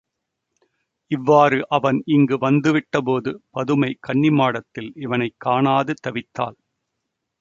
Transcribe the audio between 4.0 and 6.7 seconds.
கன்னிமாடத்தில் இவனைக் காணாது தவித்தாள்.